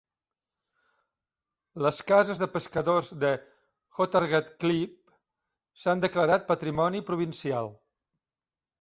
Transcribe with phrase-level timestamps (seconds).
[1.87, 3.31] Les cases de pescadors de
[4.01, 4.99] Hotagterklip
[5.85, 7.75] s'han declarat patrimoni provincial.